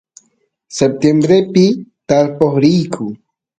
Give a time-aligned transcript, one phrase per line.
[0.77, 1.65] septiembrepi
[2.07, 3.05] tarpoq riyku